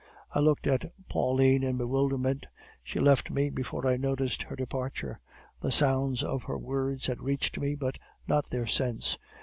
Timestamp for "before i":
3.51-3.97